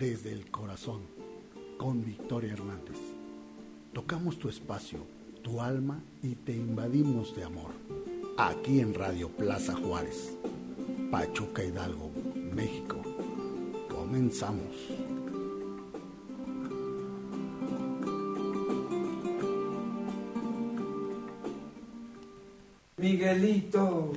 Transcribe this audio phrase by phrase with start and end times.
[0.00, 1.02] desde el corazón
[1.76, 2.96] con Victoria Hernández.
[3.92, 5.00] Tocamos tu espacio,
[5.42, 7.72] tu alma y te invadimos de amor.
[8.38, 10.38] Aquí en Radio Plaza Juárez,
[11.10, 12.96] Pachuca Hidalgo, México.
[13.90, 14.74] Comenzamos.
[22.96, 24.12] Miguelito.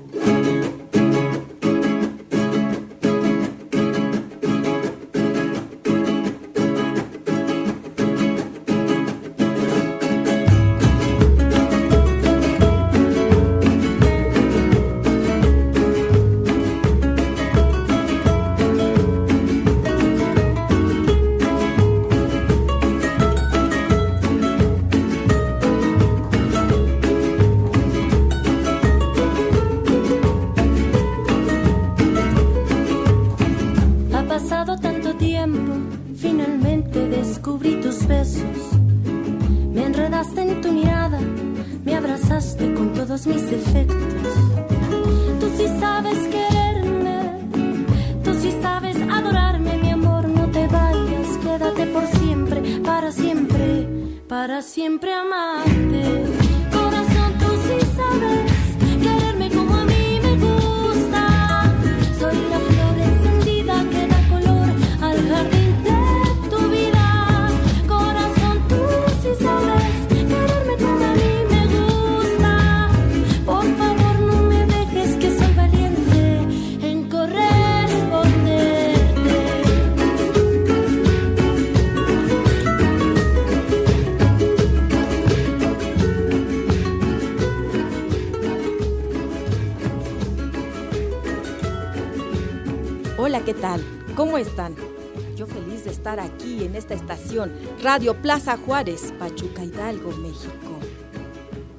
[97.81, 100.79] Radio Plaza Juárez, Pachuca Hidalgo, México.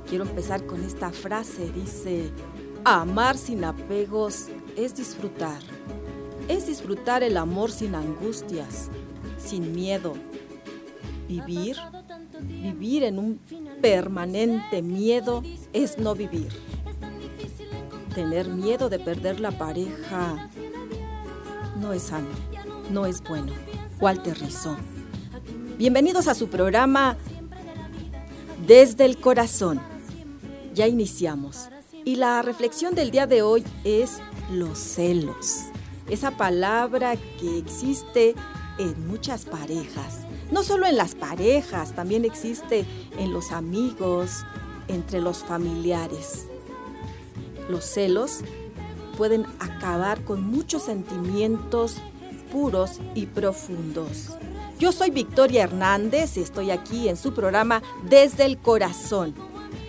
[0.06, 2.30] Quiero empezar con esta frase, dice,
[2.84, 5.62] amar sin apegos es disfrutar.
[6.48, 8.90] Es disfrutar el amor sin angustias,
[9.38, 10.12] sin miedo.
[11.26, 11.76] Vivir,
[12.42, 13.40] vivir en un
[13.80, 15.42] permanente miedo
[15.72, 16.52] es no vivir.
[18.14, 20.50] Tener miedo de perder la pareja
[21.76, 22.28] no es sano,
[22.90, 23.52] no es bueno.
[24.00, 24.76] Walter Rizzo.
[25.78, 27.16] Bienvenidos a su programa
[28.66, 29.80] Desde el Corazón.
[30.74, 31.68] Ya iniciamos.
[32.04, 34.18] Y la reflexión del día de hoy es
[34.52, 35.64] los celos.
[36.08, 38.34] Esa palabra que existe
[38.78, 40.20] en muchas parejas.
[40.50, 42.84] No solo en las parejas, también existe
[43.18, 44.44] en los amigos,
[44.88, 46.46] entre los familiares.
[47.70, 48.40] Los celos
[49.16, 51.96] pueden acabar con muchos sentimientos
[52.52, 54.36] puros y profundos.
[54.78, 59.34] Yo soy Victoria Hernández y estoy aquí en su programa Desde el Corazón.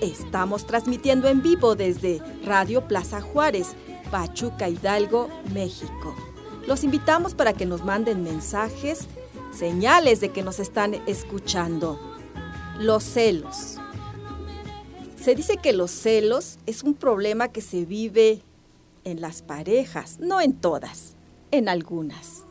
[0.02, 3.76] Estamos transmitiendo en vivo desde Radio Plaza Juárez,
[4.12, 6.16] Pachuca Hidalgo, México.
[6.68, 9.08] Los invitamos para que nos manden mensajes,
[9.52, 12.00] señales de que nos están escuchando.
[12.80, 13.78] Los celos.
[15.22, 18.42] Se dice que los celos es un problema que se vive
[19.06, 21.16] en las parejas, no en todas,
[21.52, 22.44] en algunas.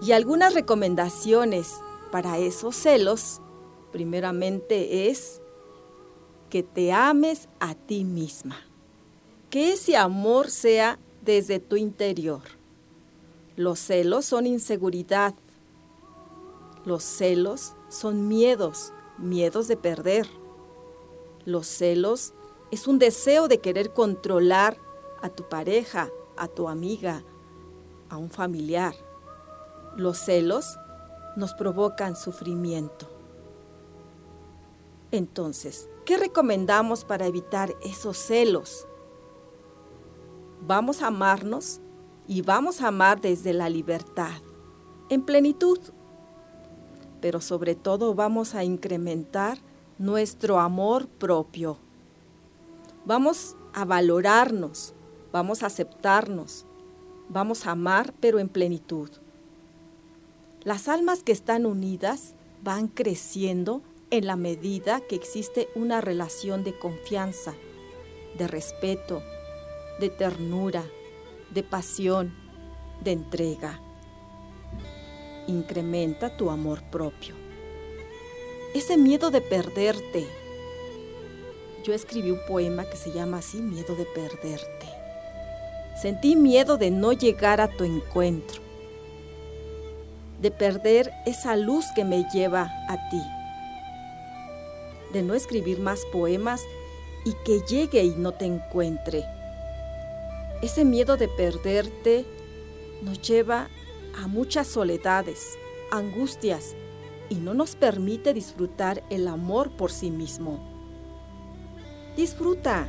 [0.00, 1.74] Y algunas recomendaciones
[2.10, 3.40] para esos celos,
[3.92, 5.40] primeramente es
[6.48, 8.56] que te ames a ti misma,
[9.50, 12.42] que ese amor sea desde tu interior.
[13.56, 15.34] Los celos son inseguridad,
[16.84, 20.26] los celos son miedos, miedos de perder.
[21.44, 22.34] Los celos
[22.70, 24.76] es un deseo de querer controlar
[25.22, 27.22] a tu pareja, a tu amiga,
[28.08, 28.94] a un familiar.
[29.96, 30.78] Los celos
[31.36, 33.08] nos provocan sufrimiento.
[35.10, 38.86] Entonces, ¿qué recomendamos para evitar esos celos?
[40.66, 41.80] Vamos a amarnos
[42.26, 44.40] y vamos a amar desde la libertad,
[45.08, 45.78] en plenitud.
[47.20, 49.58] Pero sobre todo vamos a incrementar
[49.98, 51.76] nuestro amor propio.
[53.04, 54.94] Vamos a valorarnos,
[55.32, 56.66] vamos a aceptarnos,
[57.28, 59.10] vamos a amar pero en plenitud.
[60.62, 66.78] Las almas que están unidas van creciendo en la medida que existe una relación de
[66.78, 67.54] confianza,
[68.38, 69.22] de respeto,
[69.98, 70.84] de ternura,
[71.52, 72.34] de pasión,
[73.02, 73.80] de entrega.
[75.48, 77.34] Incrementa tu amor propio.
[78.74, 80.26] Ese miedo de perderte.
[81.84, 85.01] Yo escribí un poema que se llama así, Miedo de perderte.
[86.00, 88.62] Sentí miedo de no llegar a tu encuentro
[90.42, 93.22] de perder esa luz que me lleva a ti,
[95.12, 96.62] de no escribir más poemas
[97.24, 99.24] y que llegue y no te encuentre.
[100.60, 102.26] Ese miedo de perderte
[103.02, 103.68] nos lleva
[104.20, 105.56] a muchas soledades,
[105.92, 106.74] angustias
[107.28, 110.58] y no nos permite disfrutar el amor por sí mismo.
[112.16, 112.88] Disfruta,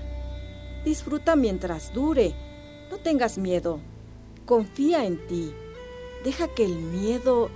[0.84, 2.34] disfruta mientras dure,
[2.94, 3.80] no tengas miedo,
[4.46, 5.54] confía en ti
[6.24, 7.50] Deja que el miedo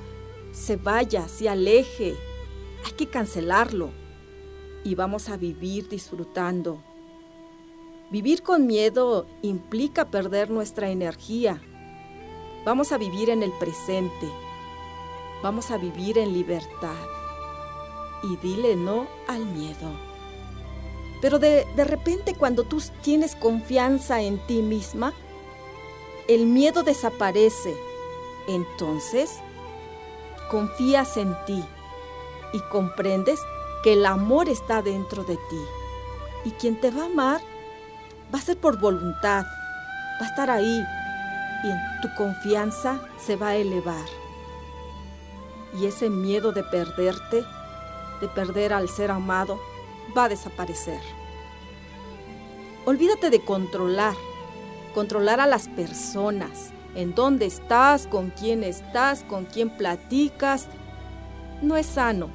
[0.52, 2.16] se vaya, se aleje.
[2.86, 3.92] Hay que cancelarlo
[4.84, 6.84] y vamos a vivir disfrutando.
[8.12, 11.62] Vivir con miedo implica perder nuestra energía.
[12.66, 14.30] Vamos a vivir en el presente.
[15.42, 16.96] Vamos a vivir en libertad.
[18.24, 19.92] Y dile no al miedo.
[21.22, 25.14] Pero de, de repente cuando tú tienes confianza en ti misma,
[26.28, 27.76] el miedo desaparece
[28.48, 29.40] entonces
[30.50, 31.64] confías en ti
[32.54, 33.40] y comprendes
[33.84, 35.62] que el amor está dentro de ti.
[36.46, 37.42] Y quien te va a amar
[38.34, 39.46] va a ser por voluntad,
[40.22, 40.84] va a estar ahí
[41.64, 44.06] y tu confianza se va a elevar.
[45.80, 47.44] Y ese miedo de perderte,
[48.22, 49.60] de perder al ser amado,
[50.18, 51.02] va a desaparecer.
[52.86, 54.16] Olvídate de controlar,
[54.98, 60.70] controlar a las personas, en dónde estás, con quién estás, con quién platicas.
[61.62, 62.30] No es sano.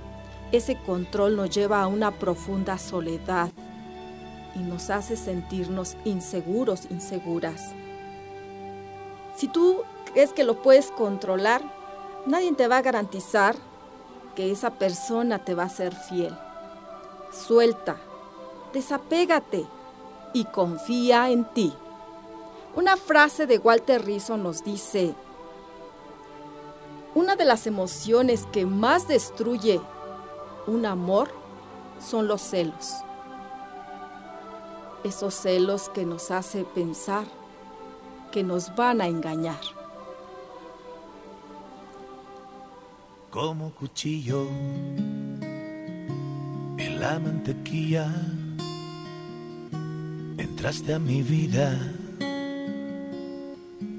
[0.52, 3.50] Ese control nos lleva a una profunda soledad
[4.54, 7.72] y nos hace sentirnos inseguros, inseguras.
[9.34, 9.82] Si tú
[10.12, 11.62] crees que lo puedes controlar,
[12.26, 13.56] nadie te va a garantizar
[14.36, 16.38] que esa persona te va a ser fiel.
[17.32, 17.96] Suelta,
[18.72, 19.66] desapégate
[20.32, 21.74] y confía en ti.
[22.74, 25.14] Una frase de Walter Rizzo nos dice,
[27.14, 29.78] una de las emociones que más destruye
[30.66, 31.30] un amor
[32.00, 32.94] son los celos.
[35.04, 37.26] Esos celos que nos hace pensar
[38.30, 39.60] que nos van a engañar.
[43.30, 44.46] Como cuchillo
[46.78, 48.10] en la mantequilla,
[50.38, 51.78] entraste a mi vida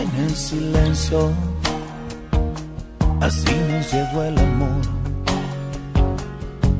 [0.00, 1.30] en el silencio.
[3.20, 4.82] Así nos llegó el amor,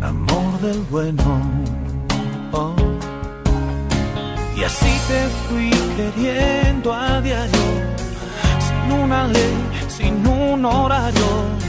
[0.00, 1.22] amor del bueno.
[2.52, 2.74] Oh.
[4.56, 7.66] Y así te fui queriendo a diario,
[8.58, 9.54] sin una ley,
[9.88, 11.59] sin un horario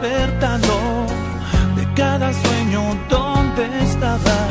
[0.00, 1.06] despertando
[1.76, 4.49] de cada sueño donde estabas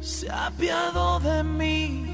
[0.00, 2.11] se ha apiado de mí.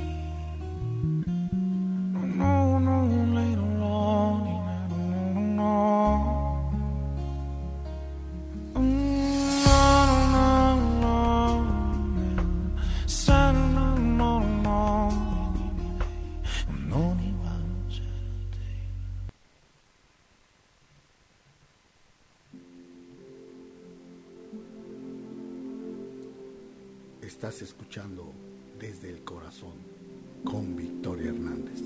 [30.44, 31.80] Con Victoria Hernández.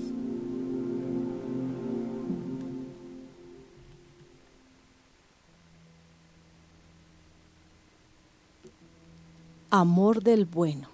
[9.69, 10.87] Amor del bueno.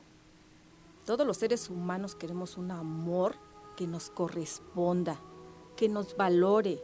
[1.05, 3.36] Todos los seres humanos queremos un amor
[3.75, 5.19] que nos corresponda,
[5.75, 6.79] que nos valore,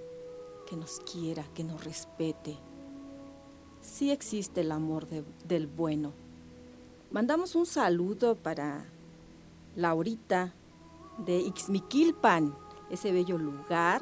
[0.69, 2.57] que nos quiera, que nos respete.
[3.81, 6.11] Sí existe el amor del bueno
[7.15, 8.83] Mandamos un saludo para
[9.75, 10.53] Laurita
[11.17, 12.55] de Ixmiquilpan,
[12.89, 14.01] ese bello lugar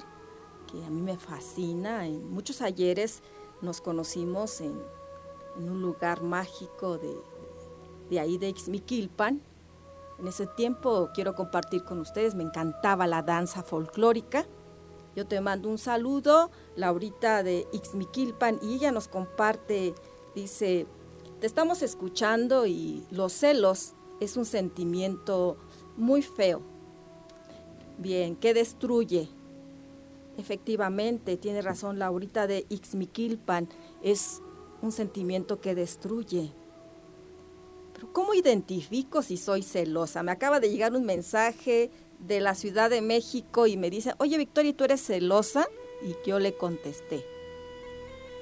[0.72, 2.08] que a mí me fascina.
[2.08, 3.22] En muchos ayeres
[3.62, 4.80] nos conocimos en,
[5.56, 7.16] un lugar mágico de,
[8.10, 9.42] de ahí de Ixmiquilpan.
[10.20, 14.46] En ese tiempo quiero compartir con ustedes, me encantaba la danza folclórica.
[15.16, 19.94] Yo te mando un saludo, Laurita de Ixmiquilpan, y ella nos comparte,
[20.34, 20.88] dice,
[21.40, 25.58] te estamos escuchando y los celos es un sentimiento
[25.98, 26.62] muy feo.
[27.98, 29.30] Bien, que destruye.
[30.38, 33.70] Efectivamente, tiene razón Laurita de Ixmiquilpan,
[34.02, 34.42] es
[34.82, 36.52] un sentimiento que destruye.
[37.94, 40.24] Pero ¿cómo identifico si soy celosa?
[40.24, 44.38] Me acaba de llegar un mensaje de la Ciudad de México y me dice, oye
[44.38, 45.68] Victoria, ¿tú eres celosa?
[46.02, 47.24] Y yo le contesté,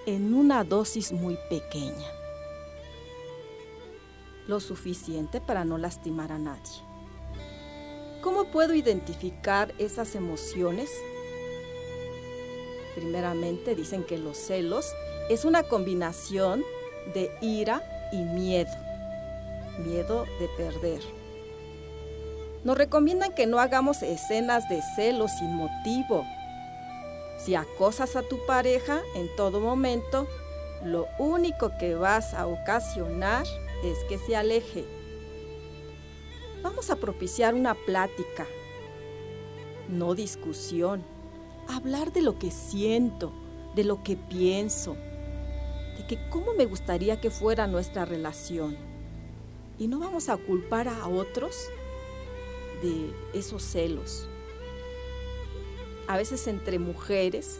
[0.05, 2.08] en una dosis muy pequeña
[4.48, 6.91] lo suficiente para no lastimar a nadie.
[8.22, 10.92] ¿Cómo puedo identificar esas emociones?
[12.94, 14.86] Primeramente dicen que los celos
[15.30, 16.63] es una combinación
[17.16, 18.70] de ira y miedo,
[19.80, 21.01] miedo de perder.
[22.63, 26.24] Nos recomiendan que no hagamos escenas de celos sin motivo.
[27.40, 30.28] Si acosas a tu pareja en todo momento,
[30.84, 33.48] lo único que vas a ocasionar
[33.84, 35.00] es que se aleje.
[36.62, 38.46] Vamos a propiciar una plática,
[39.89, 41.03] no discusión.
[41.68, 43.32] Hablar de lo que siento,
[43.75, 44.96] de lo que pienso,
[45.98, 48.77] de que cómo me gustaría que fuera nuestra relación.
[49.80, 51.70] Y no vamos a culpar a otros
[52.84, 54.27] de esos celos.
[56.08, 57.60] A veces entre mujeres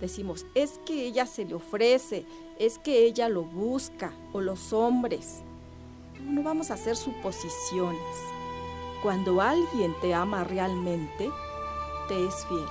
[0.00, 2.26] decimos, es que ella se le ofrece,
[2.58, 5.42] es que ella lo busca, o los hombres.
[6.20, 8.16] No vamos a hacer suposiciones.
[9.02, 11.30] Cuando alguien te ama realmente,
[12.08, 12.66] te es fiel.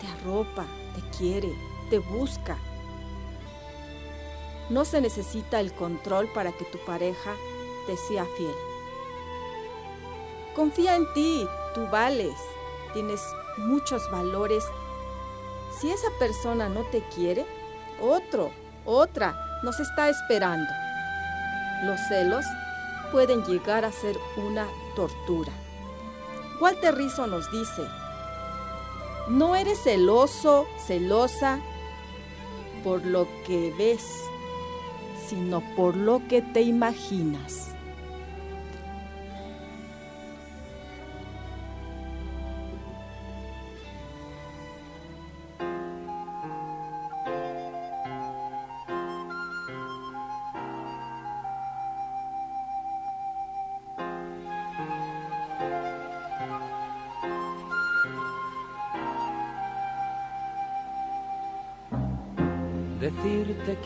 [0.00, 1.52] Te arropa, te quiere,
[1.90, 2.56] te busca.
[4.70, 7.34] No se necesita el control para que tu pareja
[7.86, 8.54] te sea fiel.
[10.54, 12.34] Confía en ti, tú vales,
[12.92, 13.20] tienes
[13.56, 14.64] muchos valores
[15.78, 17.46] si esa persona no te quiere,
[18.00, 18.50] otro,
[18.84, 20.68] otra nos está esperando.
[21.84, 22.44] Los celos
[23.12, 24.66] pueden llegar a ser una
[24.96, 25.52] tortura.
[26.60, 27.82] Walter Rizzo nos dice,
[29.28, 31.60] no eres celoso, celosa
[32.82, 34.04] por lo que ves,
[35.28, 37.74] sino por lo que te imaginas.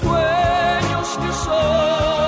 [0.00, 2.27] Sueños que son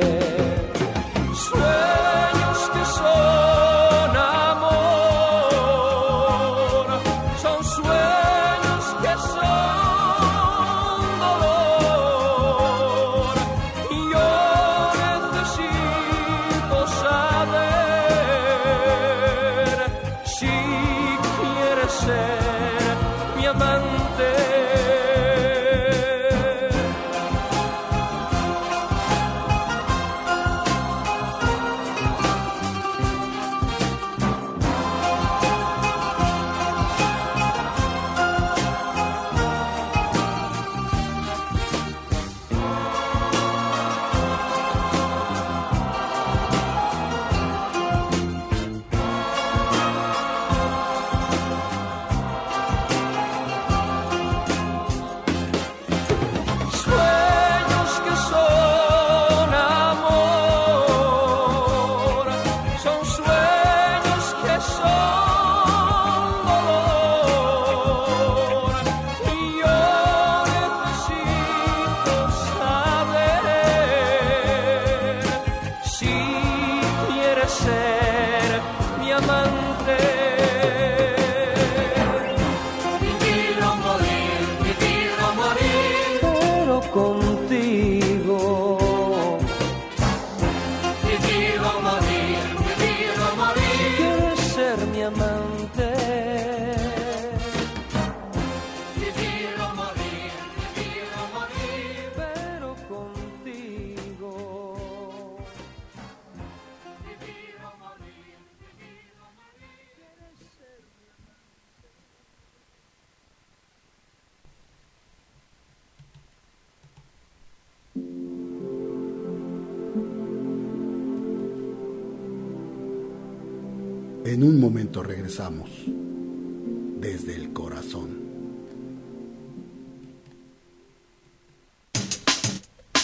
[126.99, 128.19] Desde el corazón.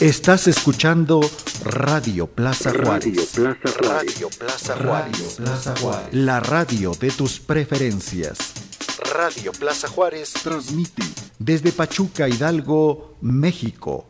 [0.01, 1.21] Estás escuchando
[1.63, 3.33] Radio Plaza Juárez.
[3.79, 4.75] Radio Plaza
[5.77, 6.13] Juárez.
[6.13, 8.37] La radio de tus preferencias.
[9.15, 11.03] Radio Plaza Juárez transmite
[11.39, 14.05] desde Pachuca, Hidalgo, México.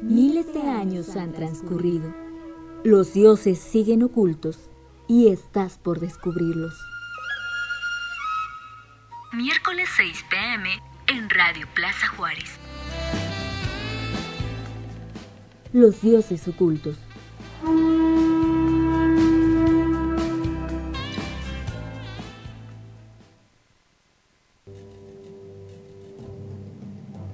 [0.00, 2.27] Miles de años han transcurrido
[2.84, 4.70] los dioses siguen ocultos
[5.08, 6.74] y estás por descubrirlos.
[9.32, 10.70] Miércoles 6 pm
[11.08, 12.58] en Radio Plaza Juárez.
[15.72, 16.96] Los dioses ocultos.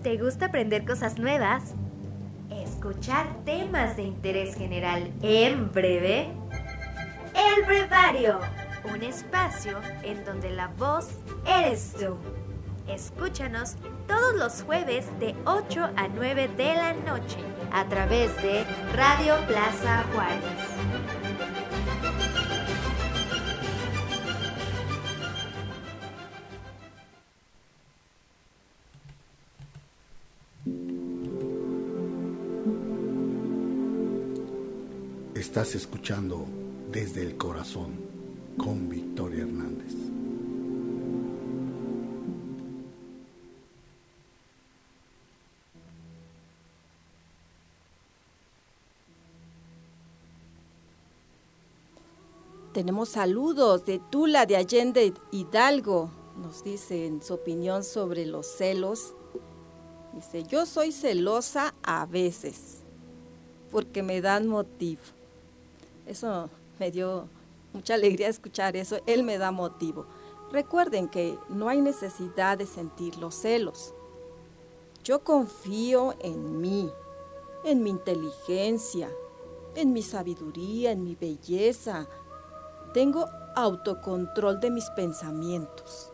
[0.02, 1.74] ¿Te gusta aprender cosas nuevas?
[2.84, 6.28] Escuchar temas de interés general en breve.
[7.34, 8.40] El Brevario,
[8.92, 11.08] un espacio en donde la voz
[11.46, 12.18] eres tú.
[12.86, 17.38] Escúchanos todos los jueves de 8 a 9 de la noche
[17.72, 20.93] a través de Radio Plaza Juárez.
[52.74, 56.10] Tenemos saludos de Tula de Allende Hidalgo.
[56.36, 59.14] Nos dice en su opinión sobre los celos.
[60.12, 62.80] Dice, yo soy celosa a veces
[63.70, 65.02] porque me dan motivo.
[66.04, 67.28] Eso me dio
[67.72, 68.98] mucha alegría escuchar eso.
[69.06, 70.06] Él me da motivo.
[70.50, 73.94] Recuerden que no hay necesidad de sentir los celos.
[75.04, 76.90] Yo confío en mí,
[77.62, 79.12] en mi inteligencia,
[79.76, 82.08] en mi sabiduría, en mi belleza,
[82.94, 86.12] tengo autocontrol de mis pensamientos.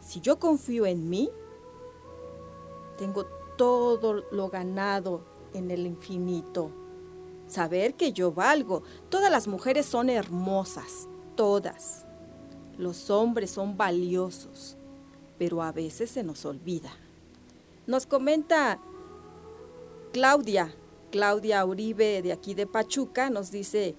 [0.00, 1.30] Si yo confío en mí,
[2.98, 3.24] tengo
[3.56, 5.22] todo lo ganado
[5.54, 6.70] en el infinito.
[7.46, 8.82] Saber que yo valgo.
[9.08, 12.04] Todas las mujeres son hermosas, todas.
[12.76, 14.76] Los hombres son valiosos,
[15.38, 16.92] pero a veces se nos olvida.
[17.86, 18.78] Nos comenta
[20.12, 20.74] Claudia,
[21.10, 23.96] Claudia Uribe de aquí de Pachuca, nos dice,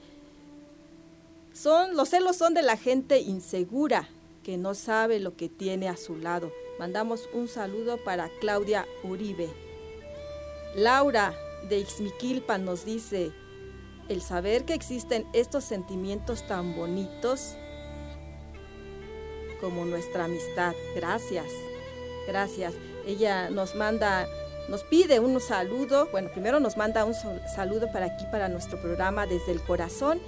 [1.54, 4.08] son, los celos son de la gente insegura
[4.44, 6.52] que no sabe lo que tiene a su lado.
[6.80, 9.50] Mandamos un saludo para Claudia Uribe.
[10.76, 11.34] Laura
[11.70, 13.32] de Ixmiquilpan nos dice,
[14.10, 17.56] el saber que existen estos sentimientos tan bonitos
[19.60, 20.74] como nuestra amistad.
[20.96, 21.48] Gracias,
[22.28, 22.74] gracias.
[23.06, 24.28] Ella nos manda,
[24.70, 26.08] nos pide un saludo.
[26.12, 30.20] Bueno, primero nos manda un saludo para aquí, para nuestro programa desde el corazón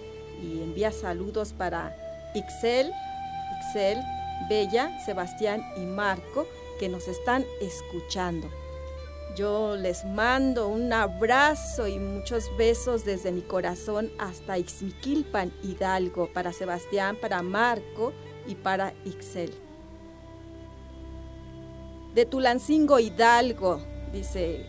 [0.44, 1.96] y envía saludos para
[2.36, 2.92] Ixel,
[3.60, 3.98] Ixel,
[4.50, 6.48] Bella, Sebastián y Marco
[6.80, 8.50] que nos están escuchando.
[9.36, 16.54] Yo les mando un abrazo y muchos besos desde mi corazón hasta Ixmiquilpan, Hidalgo, para
[16.54, 18.14] Sebastián, para Marco
[18.46, 19.52] y para Ixel.
[22.14, 24.68] De Tulancingo, Hidalgo, dice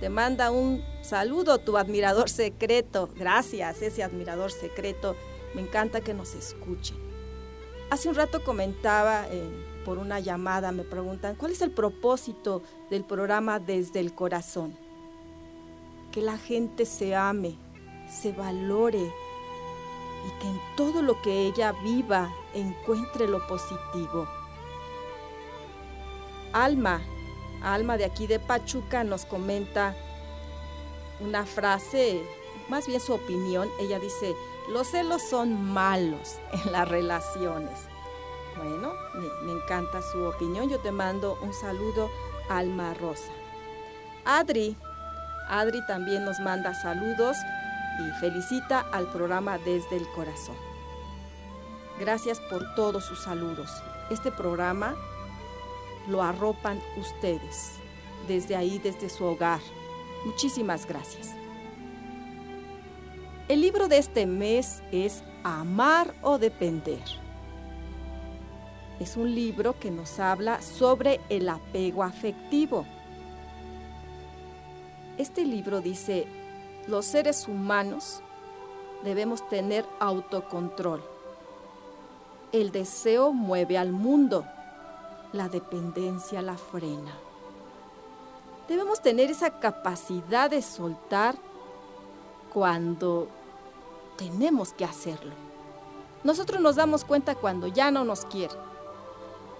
[0.00, 3.08] te manda un saludo tu admirador secreto.
[3.16, 5.16] Gracias, ese admirador secreto.
[5.54, 6.96] Me encanta que nos escuchen.
[7.90, 9.26] Hace un rato comentaba
[9.84, 14.76] por una llamada, me preguntan, ¿cuál es el propósito del programa Desde el Corazón?
[16.12, 17.56] Que la gente se ame,
[18.08, 24.28] se valore y que en todo lo que ella viva encuentre lo positivo.
[26.52, 27.00] Alma
[27.62, 29.94] Alma de aquí de Pachuca nos comenta
[31.20, 32.22] una frase,
[32.68, 33.68] más bien su opinión.
[33.80, 34.34] Ella dice,
[34.68, 37.78] los celos son malos en las relaciones.
[38.56, 38.92] Bueno,
[39.44, 40.68] me, encanta su opinión.
[40.68, 42.10] Yo te mando un saludo,
[42.50, 43.30] Alma Rosa.
[44.24, 44.76] Adri,
[45.48, 47.36] Adri también nos manda saludos
[48.00, 50.56] y felicita al programa desde el corazón.
[51.98, 53.70] Gracias por todos sus saludos.
[54.10, 54.96] Este programa
[56.08, 57.72] lo arropan ustedes,
[58.26, 59.60] desde ahí, desde su hogar.
[60.24, 61.34] Muchísimas gracias.
[63.48, 67.02] El libro de este mes es Amar o Depender.
[69.00, 72.84] Es un libro que nos habla sobre el apego afectivo.
[75.16, 76.26] Este libro dice,
[76.86, 78.22] los seres humanos
[79.04, 81.02] debemos tener autocontrol.
[82.52, 84.44] El deseo mueve al mundo
[85.32, 87.12] la dependencia la frena.
[88.68, 91.36] Debemos tener esa capacidad de soltar
[92.52, 93.28] cuando
[94.16, 95.32] tenemos que hacerlo.
[96.24, 98.54] Nosotros nos damos cuenta cuando ya no nos quiere.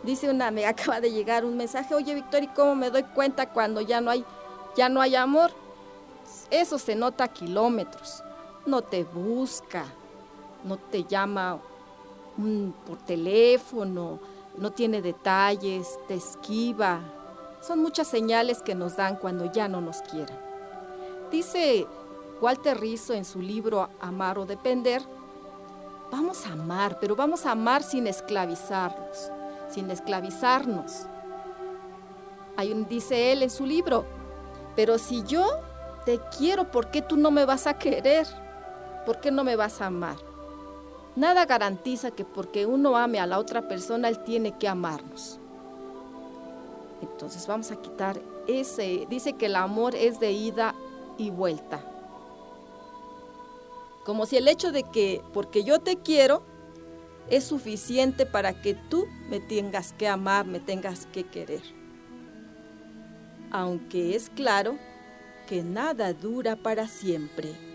[0.02, 3.50] Dice una, me acaba de llegar un mensaje, oye Victoria, ¿y cómo me doy cuenta
[3.50, 4.24] cuando ya no hay,
[4.76, 5.50] ya no hay amor?
[6.50, 8.22] Eso se nota a kilómetros.
[8.66, 9.86] No te busca,
[10.64, 11.58] no te llama
[12.86, 14.18] por teléfono,
[14.60, 17.00] no tiene detalles, te esquiva.
[17.60, 20.36] Son muchas señales que nos dan cuando ya no nos quieren.
[21.30, 21.86] Dice
[22.40, 25.02] Walter Rizzo en su libro Amar o Depender,
[26.10, 29.30] vamos a amar, pero vamos a amar sin esclavizarnos,
[29.68, 31.06] sin esclavizarnos.
[32.88, 34.04] Dice él en su libro,
[34.74, 35.46] pero si yo
[36.04, 38.26] te quiero, ¿por qué tú no me vas a querer?
[39.04, 40.16] ¿Por qué no me vas a amar?
[41.18, 45.40] Nada garantiza que porque uno ame a la otra persona, él tiene que amarnos.
[47.02, 50.76] Entonces vamos a quitar ese, dice que el amor es de ida
[51.16, 51.84] y vuelta.
[54.04, 56.44] Como si el hecho de que porque yo te quiero
[57.28, 61.62] es suficiente para que tú me tengas que amar, me tengas que querer.
[63.50, 64.78] Aunque es claro
[65.48, 67.67] que nada dura para siempre.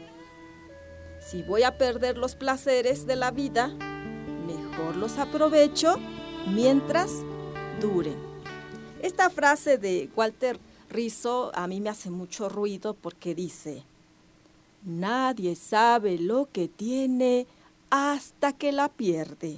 [1.25, 3.69] Si voy a perder los placeres de la vida,
[4.45, 5.95] mejor los aprovecho
[6.47, 7.12] mientras
[7.79, 8.17] duren.
[9.01, 10.59] Esta frase de Walter
[10.89, 13.83] Rizzo a mí me hace mucho ruido porque dice,
[14.83, 17.47] nadie sabe lo que tiene
[17.89, 19.57] hasta que la pierde.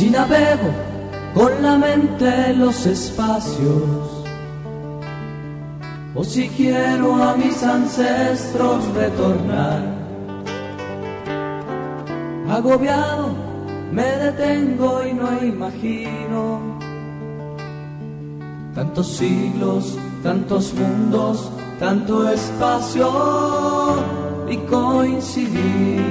[0.00, 0.70] Si navego
[1.34, 4.24] con la mente los espacios,
[6.14, 9.82] o si quiero a mis ancestros retornar,
[12.48, 13.34] agobiado
[13.92, 16.78] me detengo y no imagino
[18.74, 23.12] tantos siglos, tantos mundos, tanto espacio
[24.48, 26.10] y coincidir.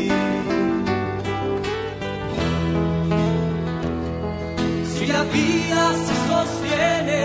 [5.71, 7.23] Vida se sostiene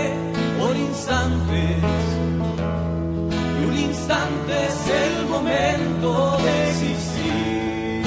[0.59, 1.83] por instantes,
[3.59, 8.03] y un instante es el momento de existir.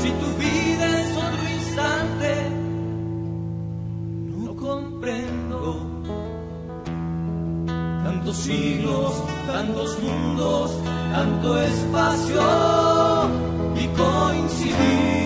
[0.00, 2.30] Si tu vida es otro instante,
[4.36, 5.60] no comprendo.
[8.04, 9.12] Tantos siglos,
[9.46, 10.72] tantos mundos,
[11.12, 12.42] tanto espacio
[13.76, 15.17] y coincidir.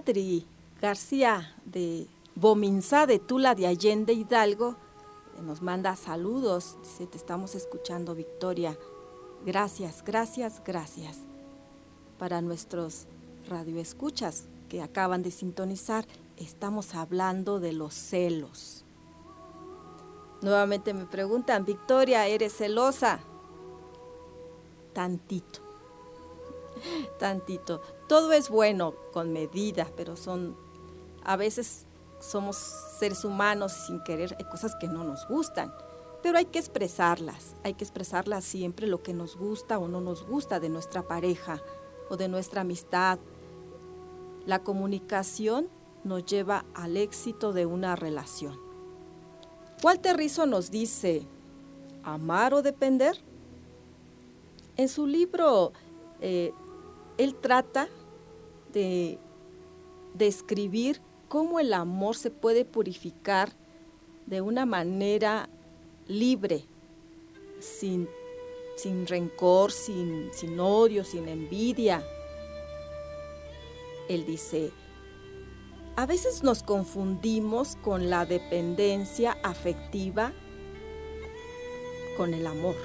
[0.00, 0.46] Adri
[0.80, 4.76] García de Bominzá de Tula de Allende Hidalgo
[5.36, 6.78] eh, nos manda saludos.
[6.82, 8.78] Dice, te estamos escuchando, Victoria.
[9.44, 11.18] Gracias, gracias, gracias.
[12.18, 13.08] Para nuestros
[13.46, 16.06] radioescuchas que acaban de sintonizar,
[16.38, 18.86] estamos hablando de los celos.
[20.40, 23.20] Nuevamente me preguntan, Victoria, ¿eres celosa?
[24.94, 25.60] Tantito,
[27.18, 27.82] tantito.
[28.10, 30.56] Todo es bueno con medida, pero son,
[31.22, 31.86] a veces
[32.18, 35.72] somos seres humanos sin querer hay cosas que no nos gustan,
[36.20, 40.26] pero hay que expresarlas, hay que expresarlas siempre lo que nos gusta o no nos
[40.26, 41.62] gusta de nuestra pareja
[42.08, 43.20] o de nuestra amistad.
[44.44, 45.68] La comunicación
[46.02, 48.58] nos lleva al éxito de una relación.
[49.84, 51.28] Walter Rizzo nos dice,
[52.02, 53.16] ¿amar o depender?
[54.76, 55.70] En su libro,
[56.20, 56.52] eh,
[57.16, 57.88] él trata
[58.72, 59.18] de
[60.14, 63.52] describir cómo el amor se puede purificar
[64.26, 65.48] de una manera
[66.06, 66.64] libre,
[67.60, 68.08] sin,
[68.76, 72.04] sin rencor, sin, sin odio, sin envidia.
[74.08, 74.72] Él dice,
[75.96, 80.32] a veces nos confundimos con la dependencia afectiva
[82.16, 82.76] con el amor,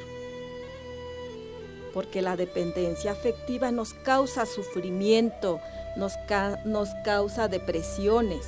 [1.96, 5.62] porque la dependencia afectiva nos causa sufrimiento,
[5.96, 8.46] nos, ca nos, causa depresiones.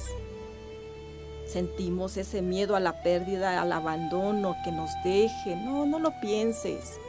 [1.47, 5.55] Sentimos ese miedo a la pérdida, al abandono, que nos deje.
[5.55, 6.99] No, no lo pienses.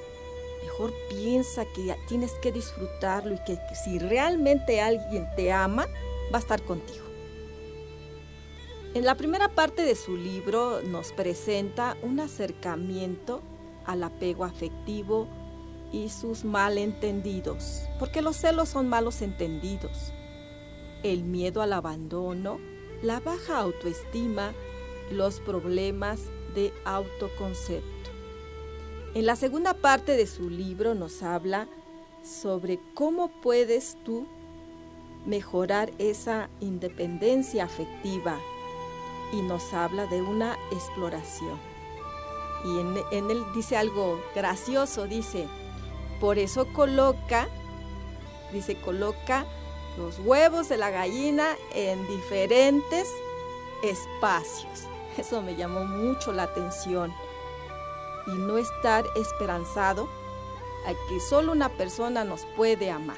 [0.62, 5.88] Mejor piensa que tienes que disfrutarlo y que si realmente alguien te ama,
[6.32, 7.04] va a estar contigo.
[8.94, 13.42] En la primera parte de su libro nos presenta un acercamiento
[13.86, 15.26] al apego afectivo
[15.92, 20.12] y sus malentendidos, porque los celos son malos entendidos.
[21.02, 22.58] El miedo al abandono
[23.02, 24.52] la baja autoestima,
[25.10, 26.20] los problemas
[26.54, 28.10] de autoconcepto.
[29.14, 31.68] En la segunda parte de su libro nos habla
[32.22, 34.26] sobre cómo puedes tú
[35.26, 38.38] mejorar esa independencia afectiva
[39.32, 41.58] y nos habla de una exploración.
[42.64, 42.78] Y
[43.16, 45.46] en, él dice algo gracioso, dice,
[46.20, 47.48] por eso coloca,
[48.52, 49.44] dice, coloca
[49.96, 53.08] los huevos de la gallina en diferentes
[53.82, 54.86] espacios.
[55.16, 57.12] Eso me llamó mucho la atención.
[58.26, 60.08] Y no estar esperanzado
[60.86, 63.16] a que solo una persona nos puede amar.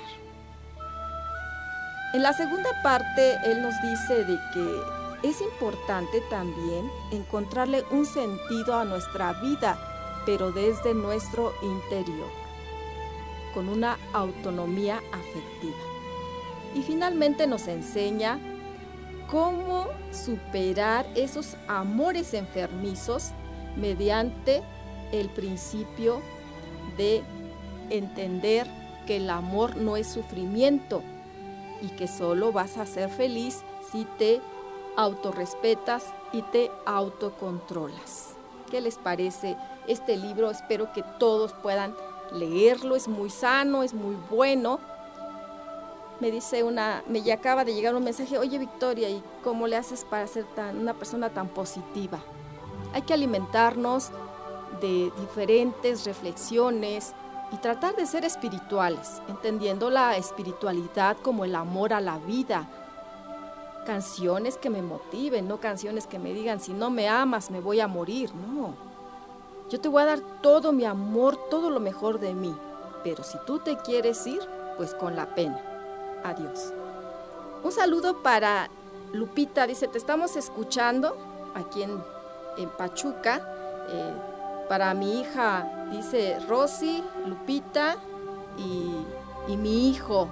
[2.15, 8.75] En la segunda parte, él nos dice de que es importante también encontrarle un sentido
[8.75, 9.79] a nuestra vida,
[10.27, 12.29] pero desde nuestro interior,
[13.55, 15.79] con una autonomía afectiva.
[16.75, 18.39] Y finalmente nos enseña
[19.29, 23.31] cómo superar esos amores enfermizos
[23.77, 24.63] mediante
[25.13, 26.21] el principio
[26.97, 27.23] de
[27.91, 28.67] entender
[29.07, 31.03] que el amor no es sufrimiento
[31.83, 34.41] y que solo vas a ser feliz si te
[34.97, 38.35] autorrespetas y te autocontrolas.
[38.71, 39.57] ¿Qué les parece
[39.89, 40.51] este libro?
[40.51, 41.95] Espero que todos puedan
[42.33, 44.81] leerlo, es muy sano, es muy bueno.
[46.21, 50.05] Me dice una, me acaba de llegar un mensaje, oye Victoria, ¿y cómo le haces
[50.05, 52.19] para ser tan, una persona tan positiva?
[52.93, 54.11] Hay que alimentarnos
[54.81, 57.15] de diferentes reflexiones,
[57.53, 62.69] y tratar de ser espirituales, entendiendo la espiritualidad como el amor a la vida.
[63.87, 67.81] Canciones que me motiven, no canciones que me digan, si no me amas me voy
[67.81, 68.90] a morir, no.
[69.71, 72.53] Yo te voy a dar todo mi amor, todo lo mejor de mí,
[73.05, 74.41] pero si tú te quieres ir,
[74.77, 75.61] pues con la pena.
[76.25, 76.73] Adiós.
[77.63, 78.69] Un saludo para
[79.13, 81.17] Lupita, dice, te estamos escuchando
[81.55, 82.03] aquí en,
[82.77, 83.41] Pachuca.
[83.89, 84.15] Eh,
[84.69, 87.97] para mi hija, dice Rosy, Lupita
[88.59, 90.29] y, mi hijo.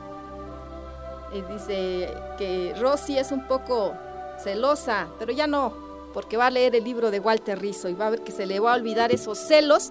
[1.33, 3.95] Eh, dice que Rosy es un poco
[4.39, 8.07] celosa, pero ya no, porque va a leer el libro de Walter Rizzo y va
[8.07, 9.91] a ver que se le va a olvidar esos celos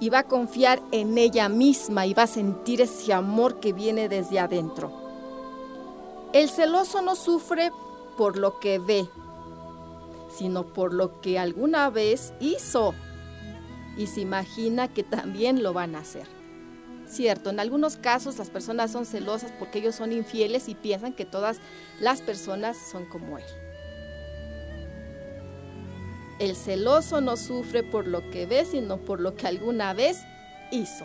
[0.00, 4.08] y va a confiar en ella misma y va a sentir ese amor que viene
[4.08, 4.92] desde adentro.
[6.32, 7.70] El celoso no sufre
[8.16, 9.08] por lo que ve,
[10.36, 12.94] sino por lo que alguna vez hizo
[13.96, 16.26] y se imagina que también lo van a hacer.
[17.06, 21.26] Cierto, en algunos casos las personas son celosas porque ellos son infieles y piensan que
[21.26, 21.60] todas
[22.00, 23.44] las personas son como él.
[26.38, 30.22] El celoso no sufre por lo que ve, sino por lo que alguna vez
[30.70, 31.04] hizo.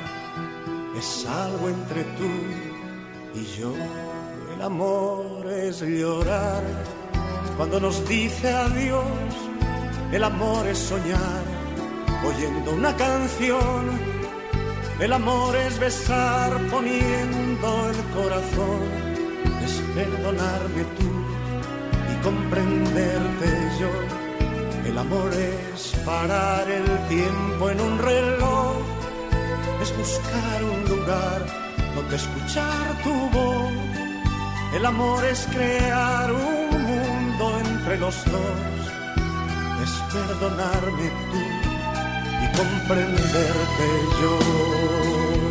[1.01, 2.31] Es algo entre tú
[3.33, 3.73] y yo.
[4.55, 6.63] El amor es llorar
[7.57, 9.41] cuando nos dice adiós
[10.11, 11.43] el amor es soñar
[12.25, 13.89] oyendo una canción.
[14.99, 18.81] El amor es besar poniendo el corazón.
[19.63, 21.09] Es perdonarme tú
[22.11, 23.47] y comprenderte
[23.79, 23.89] yo.
[24.89, 29.00] El amor es parar el tiempo en un reloj.
[29.81, 31.45] Es buscar un lugar
[31.95, 33.71] donde escuchar tu voz.
[34.75, 38.81] El amor es crear un mundo entre los dos
[39.83, 41.41] es perdonarme tú
[42.43, 43.87] y comprenderte
[44.21, 45.50] yo.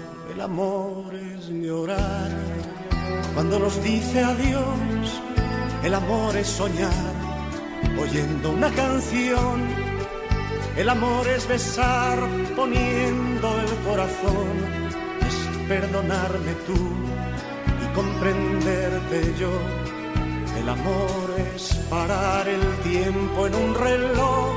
[0.33, 2.29] El amor es llorar
[3.33, 5.21] cuando nos dice adiós.
[5.83, 7.13] El amor es soñar
[8.01, 9.67] oyendo una canción.
[10.77, 12.17] El amor es besar
[12.55, 14.47] poniendo el corazón.
[15.27, 16.79] Es perdonarme tú
[17.83, 19.51] y comprenderte yo.
[20.61, 21.25] El amor
[21.55, 24.55] es parar el tiempo en un reloj.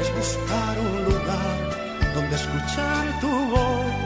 [0.00, 3.97] Es buscar un lugar donde escuchar tu voz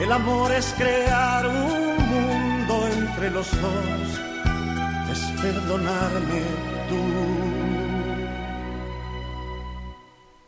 [0.00, 4.20] el amor es crear un mundo entre los dos,
[5.10, 6.42] es perdonarme
[6.88, 7.02] tú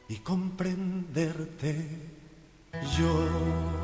[0.08, 1.74] y comprenderte
[2.98, 3.83] yo.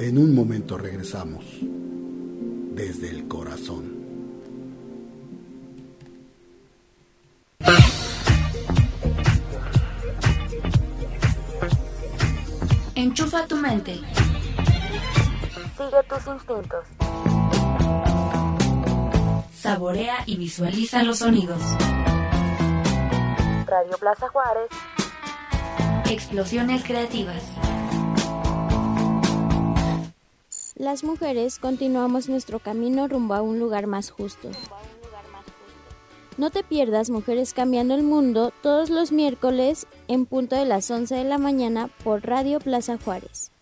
[0.00, 4.00] En un momento regresamos desde el corazón.
[12.94, 14.00] Enchufa tu mente.
[15.76, 16.86] Sigue tus instintos.
[19.52, 21.60] Saborea y visualiza los sonidos.
[23.66, 24.70] Radio Plaza Juárez.
[26.10, 27.59] Explosiones creativas.
[30.80, 34.48] Las mujeres continuamos nuestro camino rumbo a un lugar más justo.
[36.38, 41.16] No te pierdas Mujeres Cambiando el Mundo todos los miércoles en punto de las 11
[41.16, 43.52] de la mañana por Radio Plaza Juárez.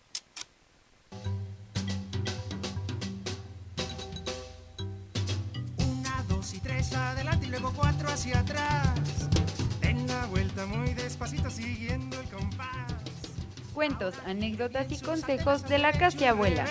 [5.77, 8.97] Una, dos y tres adelante y luego cuatro hacia atrás.
[9.81, 12.93] Den la vuelta muy despacito siguiendo el compás.
[13.73, 16.65] Cuentos, anécdotas y consejos de la casi abuela.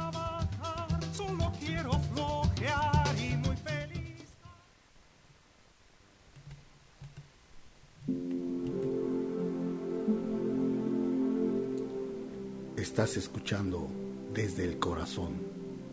[12.78, 13.88] Estás escuchando
[14.34, 15.34] desde el corazón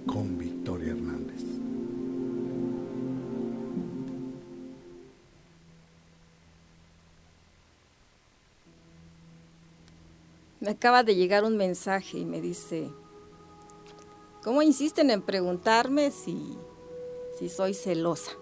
[0.06, 1.69] con Victoria Hernández.
[10.60, 12.90] Me acaba de llegar un mensaje y me dice,
[14.44, 16.54] ¿cómo insisten en preguntarme si,
[17.38, 18.32] si soy celosa?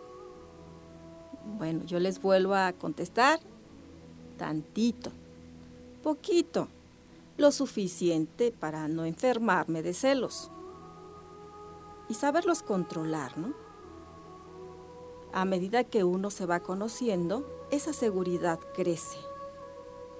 [1.57, 3.39] Bueno, yo les vuelvo a contestar
[4.37, 5.13] tantito,
[6.03, 6.67] poquito,
[7.37, 10.51] lo suficiente para no enfermarme de celos
[12.09, 13.55] y saberlos controlar, ¿no?
[15.33, 19.19] A medida que uno se va conociendo, esa seguridad crece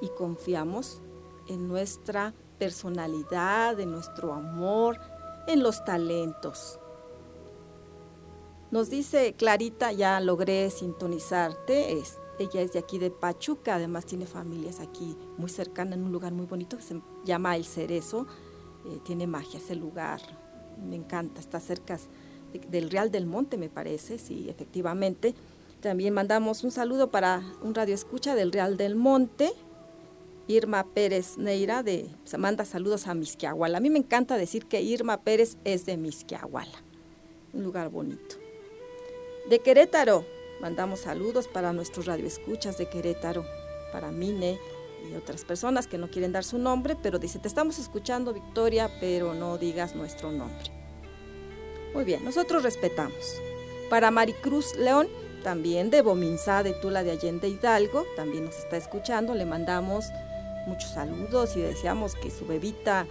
[0.01, 1.01] y confiamos
[1.49, 4.99] en nuestra personalidad, en nuestro amor,
[5.47, 6.79] en los talentos.
[8.71, 14.27] Nos dice Clarita, ya logré sintonizarte, es, ella es de aquí de Pachuca, además tiene
[14.27, 18.27] familias aquí muy cercanas en un lugar muy bonito que se llama El Cerezo,
[18.87, 20.21] eh, tiene magia ese lugar,
[20.87, 21.99] me encanta, está cerca
[22.53, 25.35] de, del Real del Monte me parece, sí, efectivamente.
[25.81, 29.53] También mandamos un saludo para un radio escucha del Real del Monte,
[30.49, 33.79] Irma Pérez Neira de manda saludos a Misquiahuala.
[33.79, 36.83] A mí me encanta decir que Irma Pérez es de Misquiahuala,
[37.53, 38.37] un lugar bonito.
[39.51, 40.25] De Querétaro,
[40.61, 43.45] mandamos saludos para nuestros radioescuchas de Querétaro,
[43.93, 44.59] para Mine,
[45.11, 48.91] y otras personas que no quieren dar su nombre, pero dice, te estamos escuchando Victoria,
[49.01, 50.71] pero no digas nuestro nombre.
[51.95, 53.37] Muy bien, nosotros respetamos.
[53.91, 55.09] Para Maricruz León,
[55.43, 60.07] también de Bominzá de Tula de Allende Hidalgo, también nos está escuchando, le mandamos
[60.67, 63.07] muchos saludos y deseamos que su bebita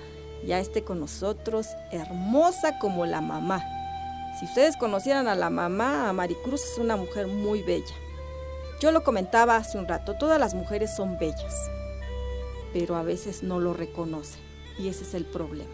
[0.45, 3.64] ya esté con nosotros, hermosa como la mamá.
[4.39, 7.95] Si ustedes conocieran a la mamá, a Maricruz es una mujer muy bella.
[8.80, 11.56] Yo lo comentaba hace un rato, todas las mujeres son bellas,
[12.74, 14.39] pero a veces no lo reconocen
[14.78, 15.74] y ese es el problema.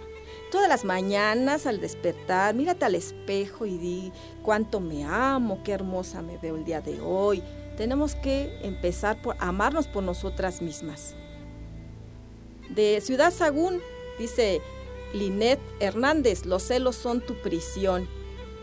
[0.51, 4.11] Todas las mañanas al despertar, mírate al espejo y di
[4.43, 7.43] cuánto me amo, qué hermosa me veo el día de hoy.
[7.75, 11.15] Tenemos que empezar por amarnos por nosotras mismas.
[12.69, 13.81] De Ciudad Sagún,
[14.17, 14.61] dice
[15.13, 18.07] Linet Hernández, los celos son tu prisión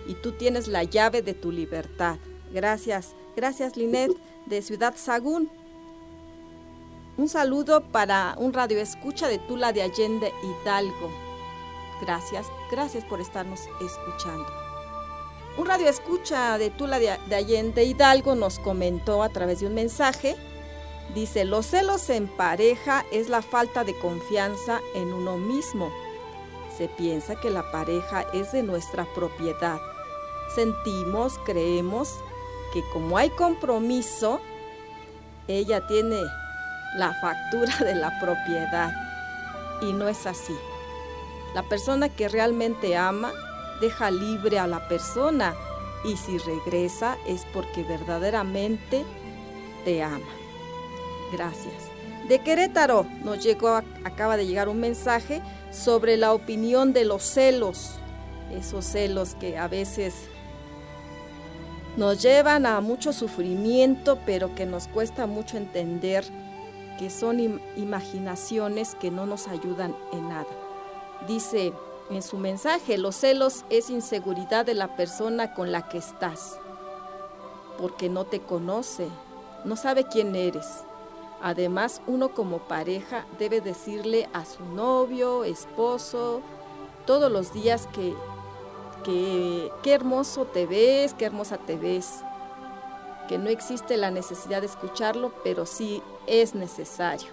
[0.07, 2.19] y tú tienes la llave de tu libertad.
[2.53, 4.13] Gracias, gracias Linet
[4.47, 5.51] de Ciudad Sagún.
[7.17, 11.11] Un saludo para un radio escucha de Tula de Allende Hidalgo.
[12.01, 14.47] Gracias, gracias por estarnos escuchando.
[15.59, 20.37] Un radio escucha de Tula de, Allende Hidalgo nos comentó a través de un mensaje.
[21.15, 25.91] Dice, los celos en pareja es la falta de confianza en uno mismo.
[26.77, 29.81] Se piensa que la pareja es de nuestra propiedad.
[30.55, 32.15] Sentimos, creemos
[32.73, 34.41] que como hay compromiso,
[35.49, 36.21] ella tiene
[36.97, 38.93] la factura de la propiedad.
[39.83, 40.57] Y no es así.
[41.55, 43.33] La persona que realmente ama
[43.81, 45.57] deja libre a la persona
[46.05, 49.05] y si regresa es porque verdaderamente
[49.85, 50.40] te ama.
[51.33, 51.91] Gracias.
[52.29, 53.69] De Querétaro nos llegó,
[54.05, 57.97] acaba de llegar un mensaje sobre la opinión de los celos,
[58.53, 60.15] esos celos que a veces
[61.97, 66.25] nos llevan a mucho sufrimiento, pero que nos cuesta mucho entender
[66.99, 70.47] que son imaginaciones que no nos ayudan en nada.
[71.27, 71.73] Dice
[72.11, 76.59] en su mensaje, los celos es inseguridad de la persona con la que estás,
[77.79, 79.09] porque no te conoce,
[79.65, 80.85] no sabe quién eres.
[81.43, 86.43] Además, uno como pareja debe decirle a su novio, esposo,
[87.07, 88.15] todos los días que
[89.03, 92.21] que qué hermoso te ves, qué hermosa te ves,
[93.29, 97.29] que no existe la necesidad de escucharlo, pero sí es necesario.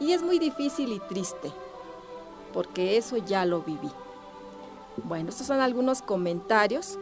[0.00, 1.52] Y es muy difícil y triste,
[2.52, 3.90] porque eso ya lo viví.
[5.04, 6.98] Bueno, estos son algunos comentarios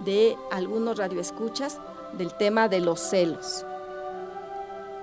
[0.00, 1.78] de algunos radioescuchas
[2.12, 3.64] del tema de los celos.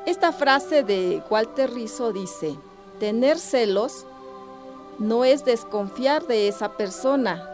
[0.05, 2.57] Esta frase de Walter Rizzo dice,
[2.99, 4.05] tener celos
[4.99, 7.49] no es desconfiar de esa persona,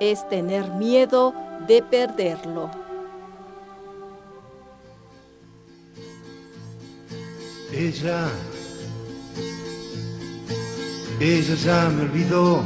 [0.00, 1.34] es tener miedo
[1.66, 2.70] de perderlo.
[7.72, 8.28] Ella,
[11.20, 12.62] ella ya me olvidó.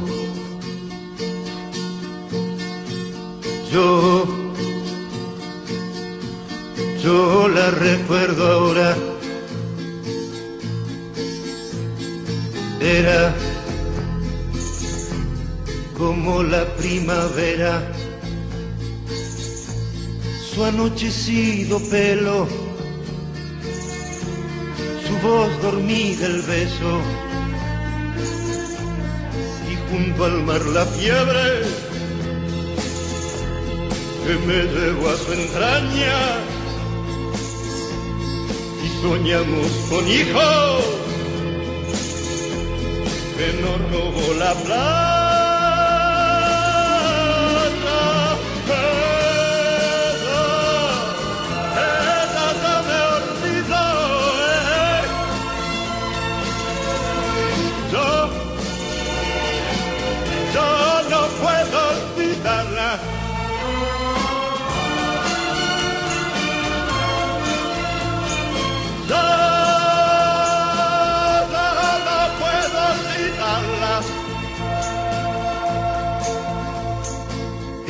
[3.71, 4.40] Yo,
[7.03, 8.95] yo la recuerdo ahora.
[12.79, 13.33] Era
[15.97, 17.91] como la primavera,
[20.53, 22.47] su anochecido pelo,
[25.05, 27.01] su voz dormida el beso,
[29.71, 31.61] y junto al mar la fiebre
[34.25, 36.50] que me llevó a su entraña,
[39.01, 40.85] soñamos con hijos
[43.35, 45.10] que nos robó la plata.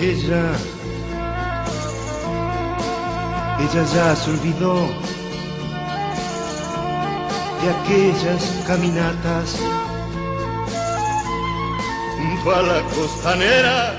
[0.02, 0.52] Ella,
[3.60, 4.88] ella ya se olvidó
[7.62, 9.58] de aquellas caminatas
[12.18, 13.94] junto a la costanera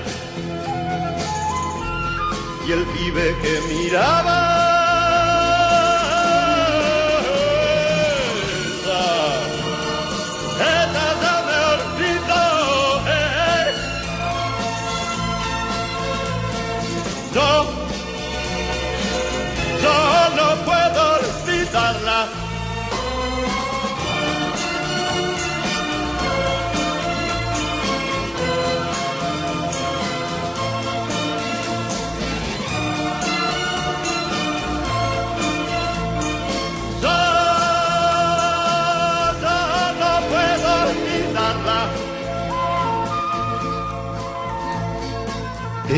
[2.67, 4.62] y el pibe que miraba.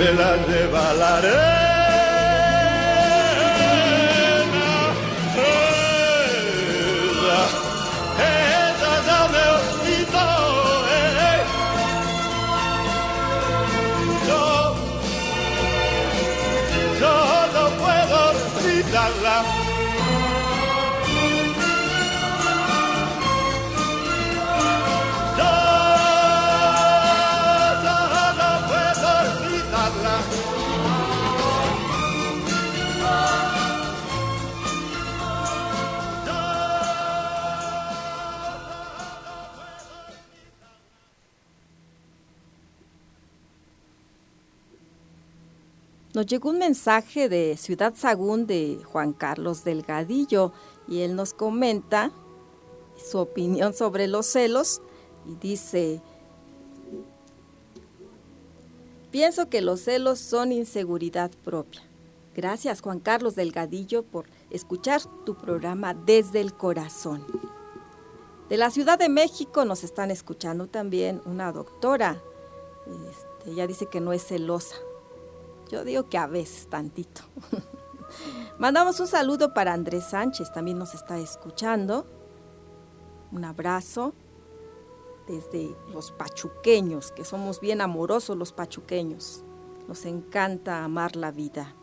[0.00, 1.50] se la lleva la arena.
[5.36, 7.42] Ella,
[8.32, 10.28] ella ya me olvidó,
[11.02, 11.40] eh.
[14.28, 14.44] Yo,
[17.00, 17.14] yo
[17.54, 19.36] no puedo olvidarla.
[46.20, 50.52] Nos llegó un mensaje de Ciudad Sagún de Juan Carlos Delgadillo
[50.86, 52.12] y él nos comenta
[53.02, 54.82] su opinión sobre los celos
[55.24, 56.02] y dice,
[59.10, 61.80] pienso que los celos son inseguridad propia.
[62.36, 67.24] Gracias Juan Carlos Delgadillo por escuchar tu programa desde el corazón.
[68.50, 72.20] De la Ciudad de México nos están escuchando también una doctora.
[73.08, 74.76] Este, ella dice que no es celosa.
[75.70, 77.22] Yo digo que a veces tantito.
[78.58, 82.06] Mandamos un saludo para Andrés Sánchez, también nos está escuchando.
[83.30, 84.12] Un abrazo
[85.28, 89.44] desde los pachuqueños, que somos bien amorosos los pachuqueños.
[89.86, 91.76] Nos encanta amar la vida.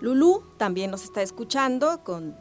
[0.00, 2.34] Lulú también nos está escuchando con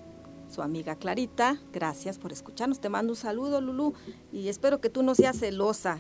[0.50, 1.60] su amiga Clarita.
[1.74, 2.80] Gracias por escucharnos.
[2.80, 3.94] Te mando un saludo, Lulú,
[4.32, 6.00] y espero que tú no seas celosa,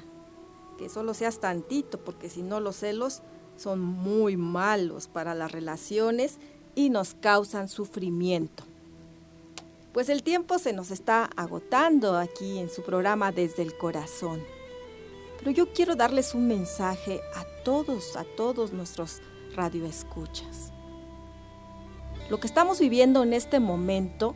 [0.77, 3.23] que solo seas tantito, porque si no los celos
[3.61, 6.37] son muy malos para las relaciones
[6.75, 8.63] y nos causan sufrimiento.
[9.93, 14.41] Pues el tiempo se nos está agotando aquí en su programa Desde el Corazón.
[15.37, 19.21] Pero yo quiero darles un mensaje a todos, a todos nuestros
[19.53, 20.71] radioescuchas.
[22.29, 24.35] Lo que estamos viviendo en este momento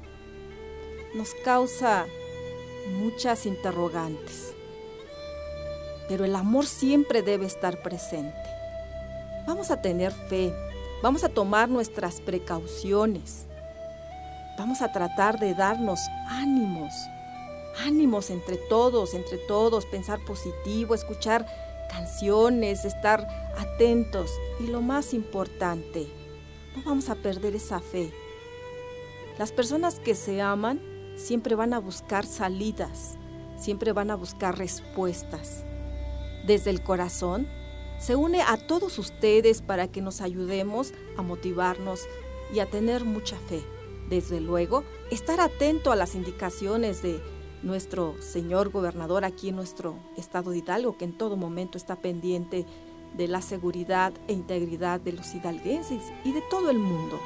[1.14, 2.06] nos causa
[3.00, 4.54] muchas interrogantes.
[6.10, 8.55] Pero el amor siempre debe estar presente.
[9.48, 10.54] Vamos a tener fe,
[11.04, 13.46] vamos a tomar nuestras precauciones,
[14.58, 16.92] vamos a tratar de darnos ánimos,
[17.80, 21.46] ánimos entre todos, entre todos, pensar positivo, escuchar
[21.92, 23.28] canciones, estar
[23.58, 24.32] atentos.
[24.60, 26.08] Y lo más importante,
[26.76, 28.12] no vamos a perder esa fe.
[29.38, 30.82] Las personas que se aman
[31.18, 33.18] siempre van a buscar salidas,
[33.58, 35.64] siempre van a buscar respuestas.
[36.48, 37.48] Desde el corazón
[38.06, 42.02] se une a todos ustedes para que nos ayudemos a motivarnos
[42.54, 43.64] y a tener mucha fe.
[44.10, 47.20] Desde luego, estar atento a las indicaciones de
[47.64, 52.68] nuestro señor gobernador aquí en nuestro estado de Hidalgo, que en todo momento está pendiente
[53.18, 57.20] de la seguridad e integridad de los hidalguenses y de todo el mundo.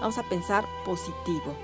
[0.00, 1.54] Vamos a pensar positivo.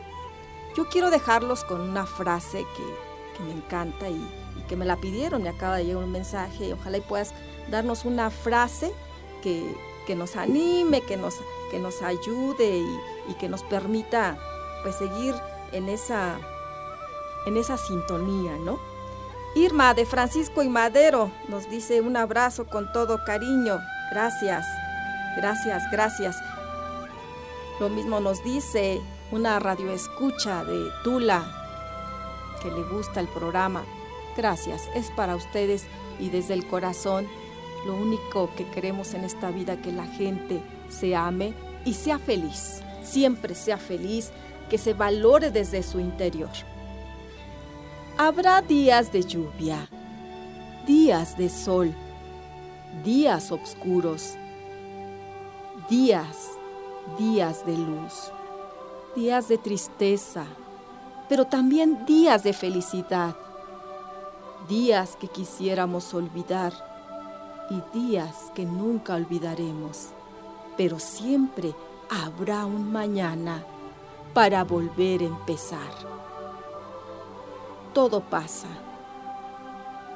[0.76, 5.42] Yo quiero dejarlos con una frase que, me encanta y, y, que me la pidieron,
[5.42, 7.32] me acaba de llegar un mensaje, ojalá y puedas
[7.68, 8.92] darnos una frase
[9.42, 9.62] que,
[10.06, 11.36] que nos anime, que nos,
[11.70, 12.78] que nos ayude
[13.28, 14.36] y, que nos permita
[14.82, 15.34] pues seguir
[15.72, 16.36] en esa,
[17.46, 18.80] en esa sintonía, ¿no?
[19.54, 23.78] Irma de Francisco y Madero nos dice un abrazo con todo cariño.
[24.10, 24.66] Gracias,
[25.36, 26.36] gracias, gracias.
[27.78, 29.00] Lo mismo nos dice
[29.30, 31.44] una radioescucha de Tula
[32.62, 33.84] que le gusta el programa.
[34.36, 35.84] Gracias, es para ustedes
[36.18, 37.28] y desde el corazón
[37.84, 41.54] lo único que queremos en esta vida que la gente se ame
[41.84, 44.30] y sea feliz, siempre sea feliz,
[44.68, 46.50] que se valore desde su interior.
[48.16, 49.88] Habrá días de lluvia,
[50.86, 51.94] días de sol,
[53.02, 54.34] días oscuros,
[55.88, 56.50] días,
[57.18, 58.30] días de luz,
[59.16, 60.44] días de tristeza,
[61.28, 63.34] pero también días de felicidad,
[64.68, 66.89] días que quisiéramos olvidar
[67.70, 70.08] y días que nunca olvidaremos,
[70.76, 71.74] pero siempre
[72.10, 73.64] habrá un mañana
[74.34, 75.90] para volver a empezar.
[77.94, 78.68] Todo pasa,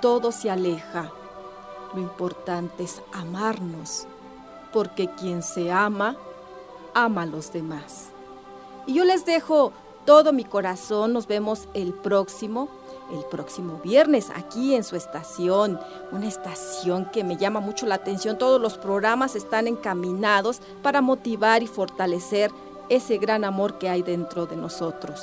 [0.00, 1.10] todo se aleja,
[1.94, 4.06] lo importante es amarnos
[4.72, 6.16] porque quien se ama,
[6.92, 8.08] ama a los demás.
[8.86, 9.72] Y yo les dejo
[10.04, 12.68] todo mi corazón, nos vemos el próximo,
[13.12, 15.78] el próximo viernes aquí en su estación,
[16.12, 18.38] una estación que me llama mucho la atención.
[18.38, 22.50] Todos los programas están encaminados para motivar y fortalecer
[22.88, 25.20] ese gran amor que hay dentro de nosotros.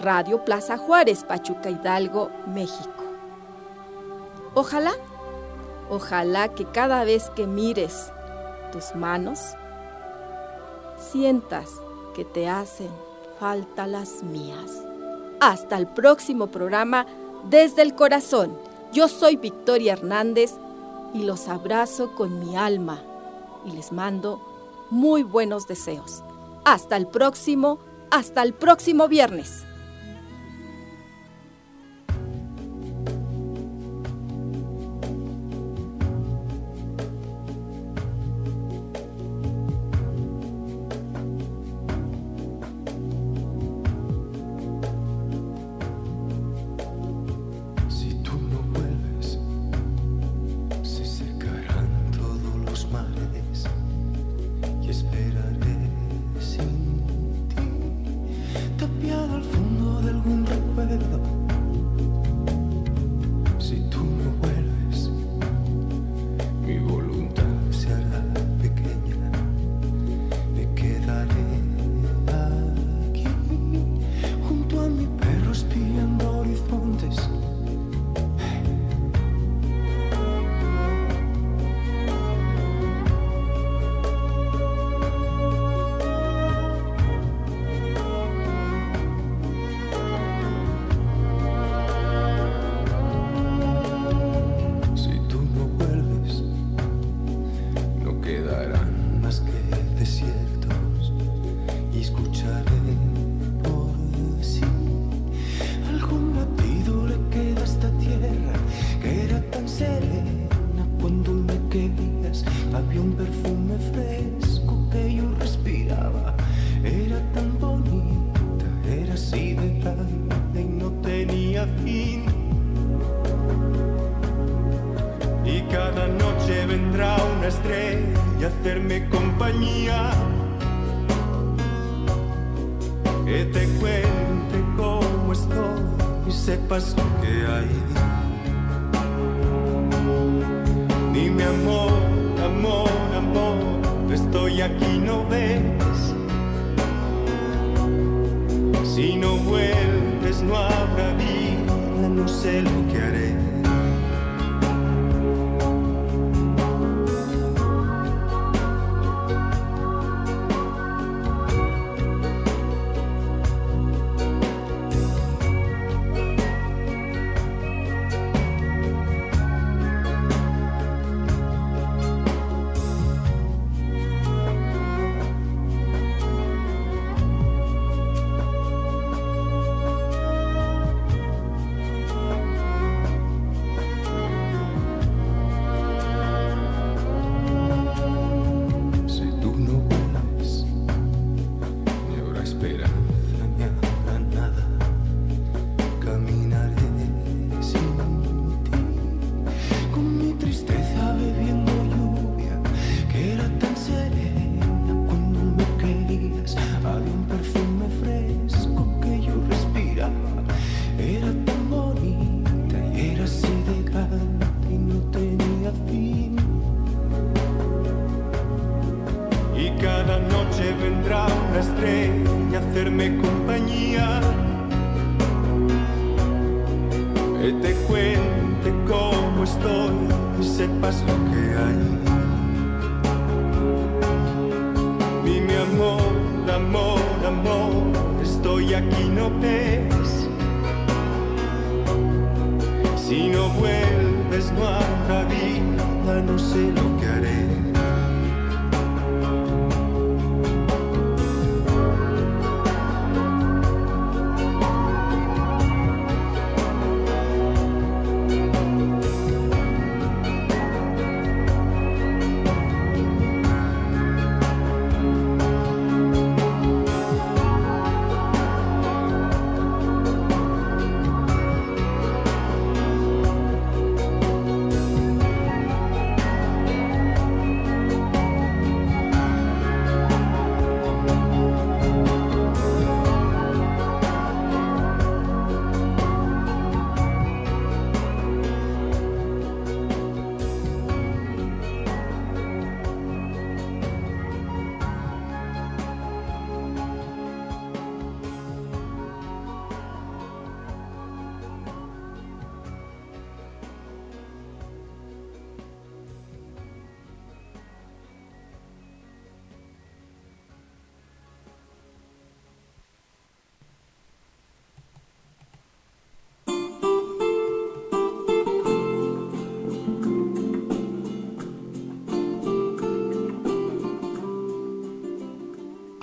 [0.00, 3.04] Radio Plaza Juárez, Pachuca Hidalgo, México.
[4.54, 4.92] Ojalá,
[5.88, 8.10] ojalá que cada vez que mires
[8.72, 9.38] tus manos,
[10.98, 11.68] sientas
[12.14, 12.90] que te hacen
[13.38, 14.91] falta las mías.
[15.42, 17.04] Hasta el próximo programa
[17.50, 18.56] desde el corazón.
[18.92, 20.52] Yo soy Victoria Hernández
[21.14, 23.02] y los abrazo con mi alma
[23.66, 24.40] y les mando
[24.88, 26.22] muy buenos deseos.
[26.64, 27.80] Hasta el próximo,
[28.12, 29.64] hasta el próximo viernes.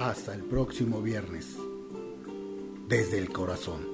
[0.10, 1.56] Hasta el próximo viernes.
[2.88, 3.86] Desde el corazón,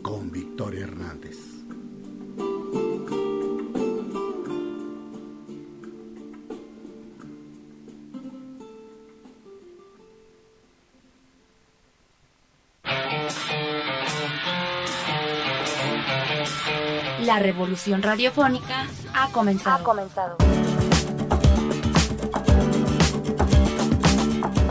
[0.00, 1.36] con Victoria Hernández.
[17.24, 19.80] La revolución radiofónica ha comenzado.
[19.80, 20.51] Ha comenzado.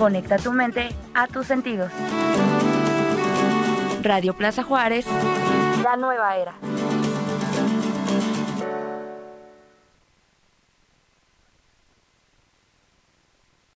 [0.02, 1.92] Conecta tu mente a tus sentidos.
[4.02, 5.06] Radio Plaza Juárez.
[5.84, 6.56] La nueva era.